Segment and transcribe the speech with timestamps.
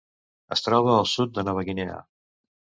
[0.55, 2.01] Es troba al sud de Nova Guinea.